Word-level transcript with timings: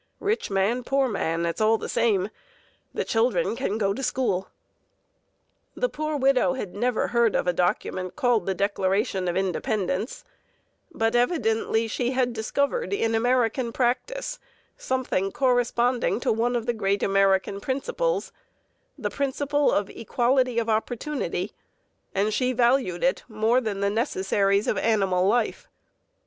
Rich 0.19 0.49
man, 0.49 0.83
poor 0.83 1.07
man, 1.07 1.45
it's 1.45 1.61
all 1.61 1.77
the 1.77 1.87
same: 1.87 2.29
the 2.91 3.05
children 3.05 3.55
can 3.55 3.77
go 3.77 3.93
to 3.93 4.01
school." 4.01 4.47
The 5.75 5.89
poor 5.89 6.17
widow 6.17 6.53
had 6.53 6.73
never 6.75 7.09
heard 7.09 7.35
of 7.35 7.45
a 7.45 7.53
document 7.53 8.15
called 8.15 8.47
the 8.47 8.55
Declaration 8.55 9.27
of 9.27 9.37
Independence, 9.37 10.23
but 10.91 11.15
evidently 11.15 11.87
she 11.87 12.13
had 12.13 12.33
discovered 12.33 12.93
in 12.93 13.13
American 13.13 13.71
practice 13.71 14.39
something 14.75 15.31
corresponding 15.31 16.19
to 16.21 16.31
one 16.33 16.55
of 16.55 16.65
the 16.65 16.73
great 16.73 17.03
American 17.03 17.61
principles, 17.61 18.31
the 18.97 19.11
principle 19.11 19.71
of 19.71 19.87
equality 19.91 20.57
of 20.57 20.67
opportunity, 20.67 21.51
and 22.15 22.33
she 22.33 22.53
valued 22.53 23.03
it 23.03 23.21
more 23.27 23.61
than 23.61 23.81
the 23.81 23.89
necessaries 23.91 24.65
of 24.65 24.79
animal 24.79 25.27
life. 25.27 25.67